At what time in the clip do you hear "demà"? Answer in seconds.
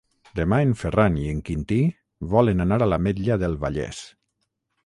0.37-0.57